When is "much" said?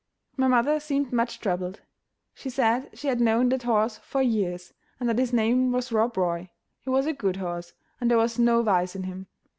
1.13-1.39